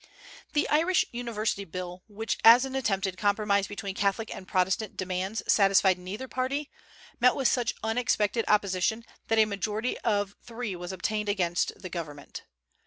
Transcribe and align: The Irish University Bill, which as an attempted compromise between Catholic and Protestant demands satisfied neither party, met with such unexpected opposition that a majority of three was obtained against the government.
The 0.53 0.67
Irish 0.69 1.05
University 1.11 1.63
Bill, 1.63 2.01
which 2.07 2.39
as 2.43 2.65
an 2.65 2.73
attempted 2.73 3.19
compromise 3.19 3.67
between 3.67 3.93
Catholic 3.93 4.33
and 4.35 4.47
Protestant 4.47 4.97
demands 4.97 5.43
satisfied 5.47 5.99
neither 5.99 6.27
party, 6.27 6.71
met 7.19 7.35
with 7.35 7.47
such 7.47 7.75
unexpected 7.83 8.43
opposition 8.47 9.05
that 9.27 9.37
a 9.37 9.45
majority 9.45 9.99
of 9.99 10.35
three 10.43 10.75
was 10.75 10.91
obtained 10.91 11.29
against 11.29 11.73
the 11.79 11.89
government. 11.89 12.41